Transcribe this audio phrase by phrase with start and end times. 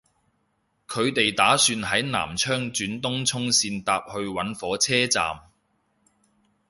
[0.87, 5.41] 佢哋打算喺南昌轉東涌綫搭去搵火車站